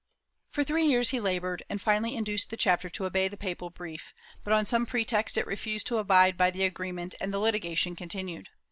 [0.49, 4.15] For three years he labored, and finally induced the chapter to obey the papal brief,
[4.43, 8.49] but on some pretext it refused to abide by the agreement and the litigation continued.